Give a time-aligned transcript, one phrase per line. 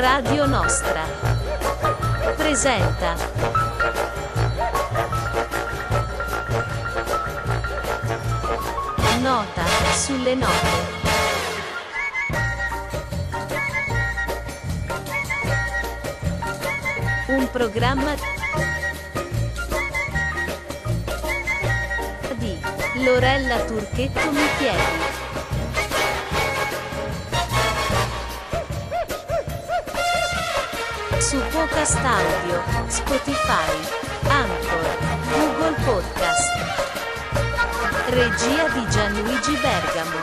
[0.00, 1.04] Radio Nostra
[2.34, 3.14] presenta
[9.20, 9.62] Nota
[9.92, 10.68] sulle note.
[17.26, 18.14] Un programma
[22.38, 22.58] di
[23.04, 25.09] Lorella Turchetto Michieli.
[31.80, 33.72] Podcast Audio, Spotify,
[34.28, 34.84] Anchor,
[35.32, 36.52] Google Podcast.
[38.10, 40.18] Regia di Gianluigi Bergamo.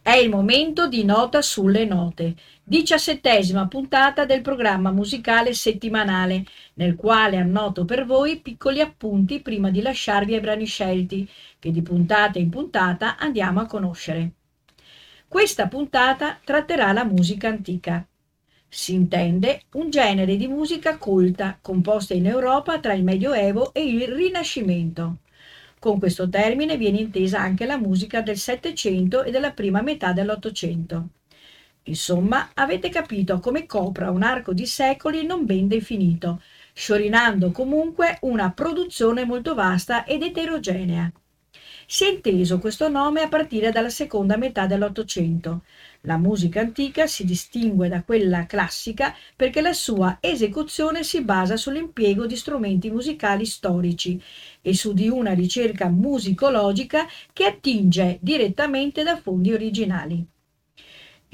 [0.00, 2.34] È il momento di Nota sulle note,
[2.68, 9.80] diciassettesima puntata del programma musicale settimanale, nel quale annoto per voi piccoli appunti prima di
[9.80, 11.28] lasciarvi ai brani scelti,
[11.60, 14.32] che di puntata in puntata andiamo a conoscere.
[15.28, 18.04] Questa puntata tratterà la musica antica.
[18.68, 24.08] Si intende un genere di musica colta composta in Europa tra il Medioevo e il
[24.08, 25.18] Rinascimento.
[25.78, 31.10] Con questo termine viene intesa anche la musica del Settecento e della prima metà dell'Ottocento.
[31.88, 36.42] Insomma, avete capito come copra un arco di secoli non ben definito,
[36.72, 41.10] sciorinando comunque una produzione molto vasta ed eterogenea.
[41.88, 45.62] Si è inteso questo nome a partire dalla seconda metà dell'Ottocento.
[46.00, 52.26] La musica antica si distingue da quella classica perché la sua esecuzione si basa sull'impiego
[52.26, 54.20] di strumenti musicali storici
[54.60, 60.26] e su di una ricerca musicologica che attinge direttamente da fondi originali.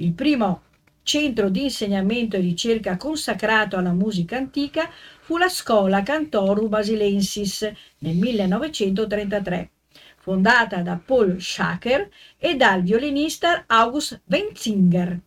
[0.02, 0.62] Il primo
[1.04, 8.16] centro di insegnamento e ricerca consacrato alla musica antica fu la Scola Cantorum Basilensis nel
[8.16, 9.70] 1933
[10.16, 15.20] fondata da Paul Schacker e dal violinista August Wenzinger,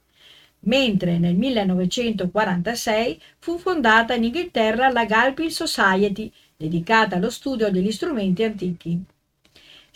[0.60, 8.44] mentre nel 1946 fu fondata in Inghilterra la Galpin Society, dedicata allo studio degli strumenti
[8.44, 9.15] antichi.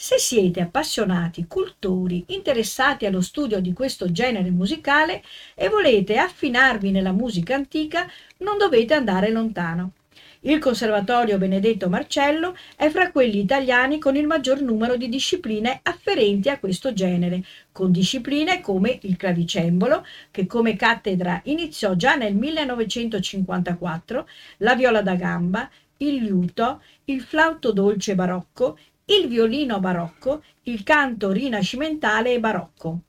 [0.01, 5.21] Se siete appassionati, cultori, interessati allo studio di questo genere musicale
[5.53, 9.91] e volete affinarvi nella musica antica, non dovete andare lontano.
[10.39, 16.47] Il Conservatorio Benedetto Marcello è fra quelli italiani con il maggior numero di discipline afferenti
[16.47, 17.43] a questo genere,
[17.73, 24.29] con discipline come il clavicembalo, che come cattedra iniziò già nel 1954,
[24.59, 25.69] la viola da gamba,
[26.01, 28.77] il liuto, il flauto dolce barocco,
[29.09, 33.01] il violino barocco, il canto rinascimentale e barocco.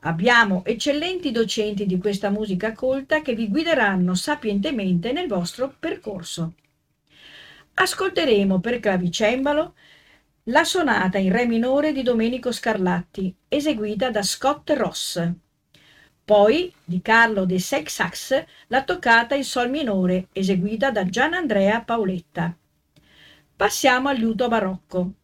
[0.00, 6.54] Abbiamo eccellenti docenti di questa musica colta che vi guideranno sapientemente nel vostro percorso.
[7.72, 9.74] Ascolteremo per clavicembalo
[10.44, 15.26] la sonata in re minore di Domenico Scarlatti, eseguita da Scott Ross.
[16.22, 22.54] Poi di Carlo de Seix-Sax la toccata in sol minore, eseguita da Gian Andrea Paoletta.
[23.56, 25.14] Passiamo al liuto barocco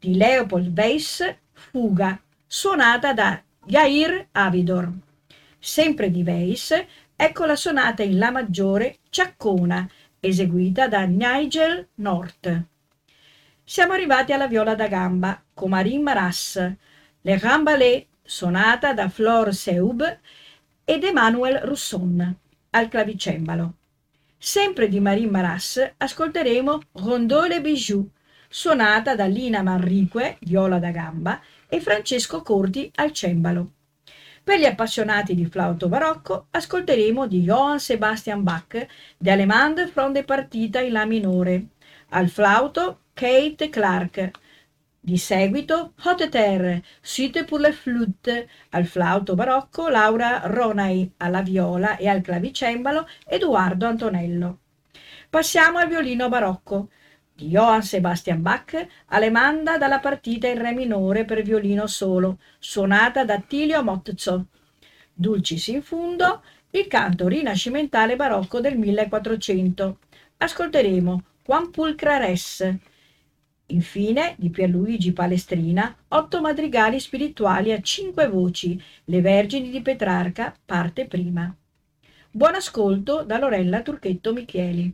[0.00, 1.22] di Leopold Weiss,
[1.52, 4.90] Fuga, suonata da Jair Avidor.
[5.58, 6.72] Sempre di Weiss,
[7.14, 9.86] ecco la sonata in La maggiore Ciaccona,
[10.18, 12.64] eseguita da Nigel North.
[13.62, 16.56] Siamo arrivati alla viola da gamba con Marine Maras,
[17.20, 20.18] Le Ramballet, suonata da Flore Seub
[20.82, 22.36] ed Emmanuel Rousson
[22.70, 23.74] al clavicembalo.
[24.38, 28.10] Sempre di Marine Maras ascolteremo Rondeau le Bijou,
[28.52, 33.70] suonata da Lina Manrique, viola da gamba, e Francesco Corti al cembalo.
[34.42, 40.24] Per gli appassionati di flauto barocco ascolteremo di Johann Sebastian Bach De Allemande from de
[40.24, 41.66] Partita in La minore,
[42.08, 44.30] al flauto Kate Clark.
[44.98, 51.96] Di seguito Haute Terre, Suite pour le flûte, al flauto barocco Laura Ronay, alla viola
[51.96, 54.58] e al clavicembalo Edoardo Antonello.
[55.30, 56.88] Passiamo al violino barocco
[57.42, 63.82] Johann Sebastian Bach, Alemanda dalla partita in re minore per violino solo, suonata da Tilio
[63.82, 64.46] Motzo.
[65.12, 69.98] Dulcis in fundo, il canto rinascimentale barocco del 1400.
[70.38, 72.76] Ascolteremo Quan pulcra res.
[73.66, 81.06] Infine, di Pierluigi Palestrina, otto madrigali spirituali a cinque voci, Le Vergini di Petrarca, parte
[81.06, 81.54] prima.
[82.30, 84.92] Buon ascolto da Lorella Turchetto Micheli.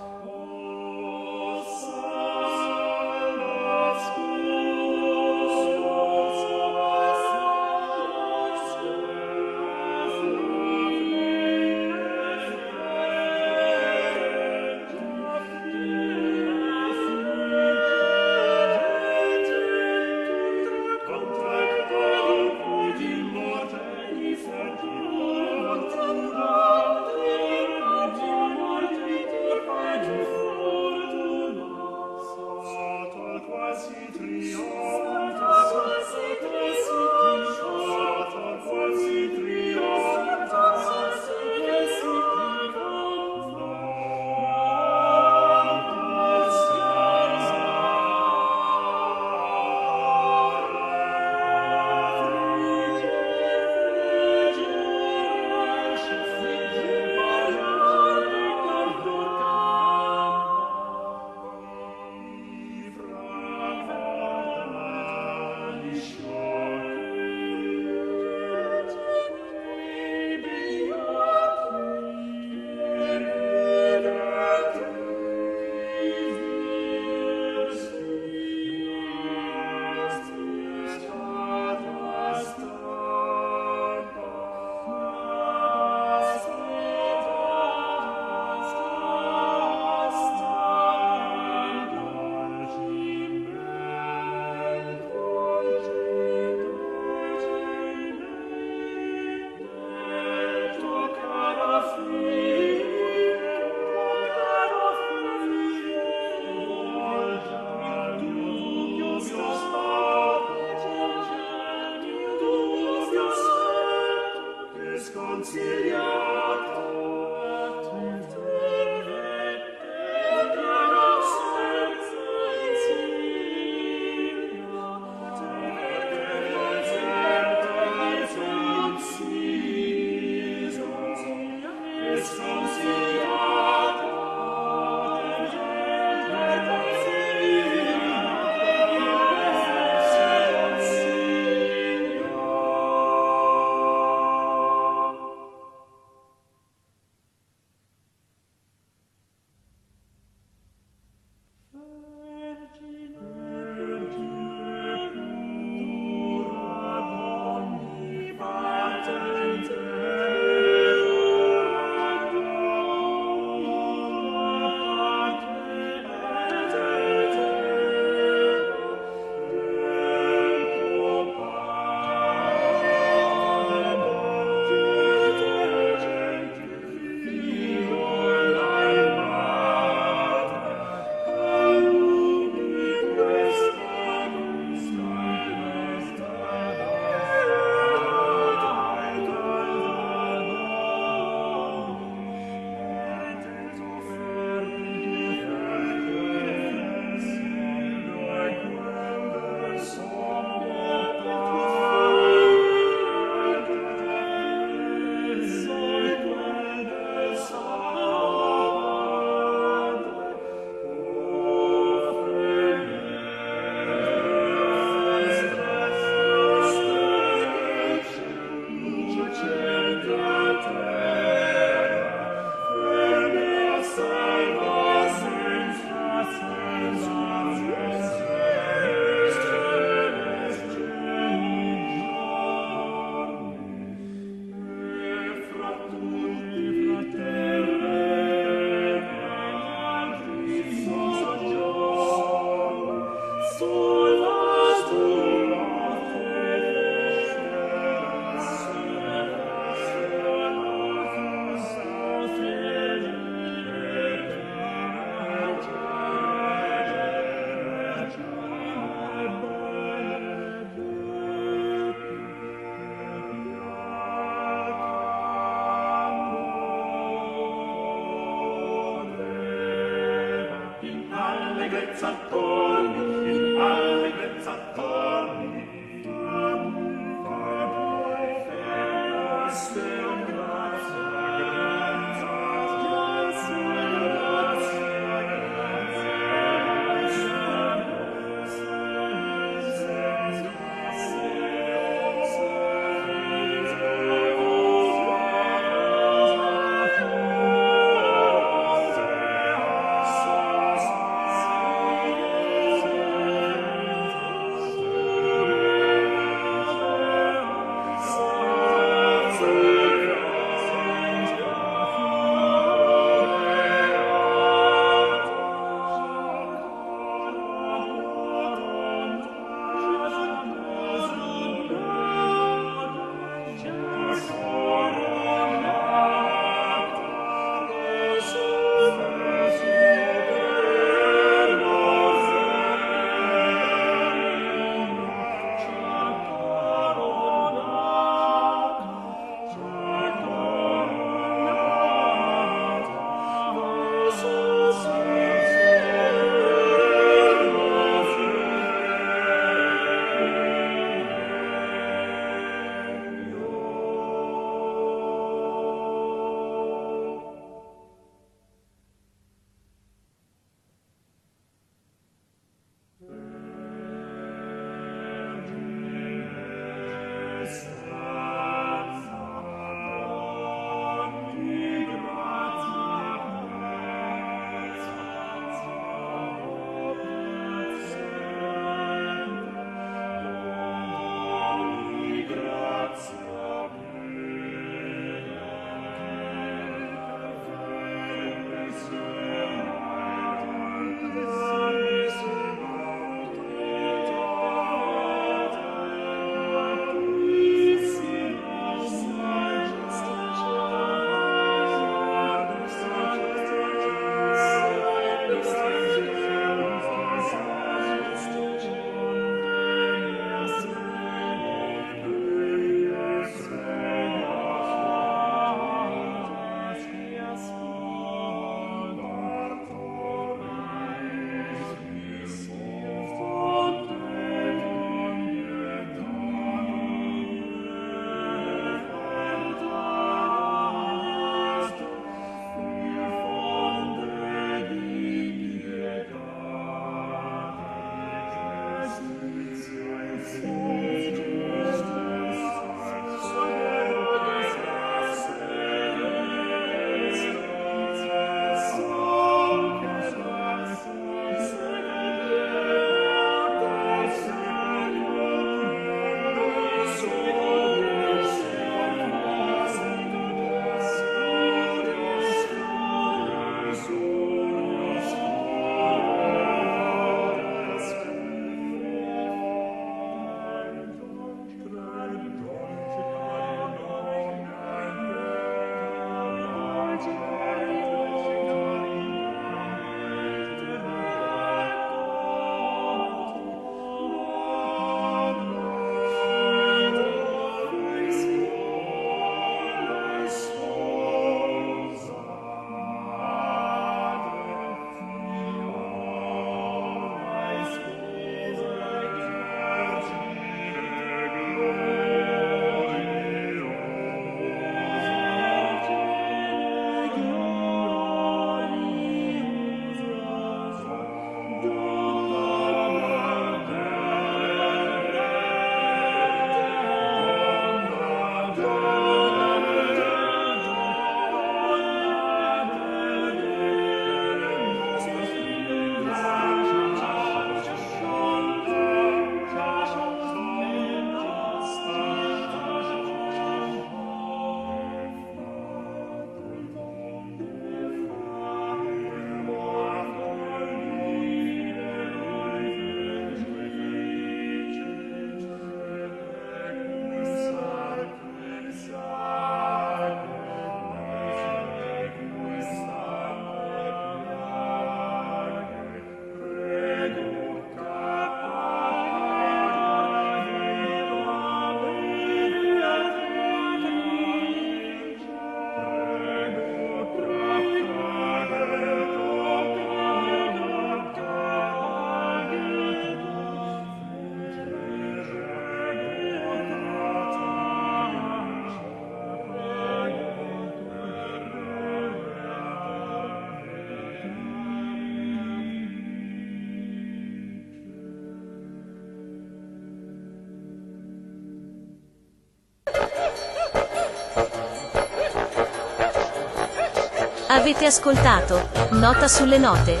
[597.70, 600.00] Avete ascoltato Nota sulle note.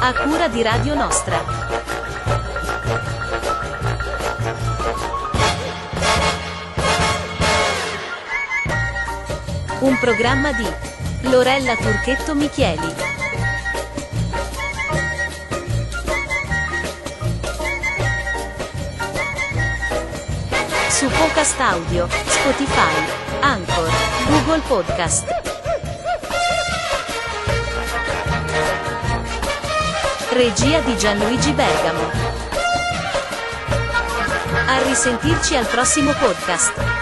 [0.00, 1.40] A cura di Radio Nostra.
[9.78, 10.66] Un programma di
[11.30, 12.94] Lorella Turchetto Michieli.
[20.88, 23.88] Su Podcast Audio, Spotify, Anchor,
[24.26, 25.43] Google Podcast.
[30.34, 32.10] Regia di Gianluigi Bergamo.
[34.66, 36.93] A risentirci al prossimo podcast.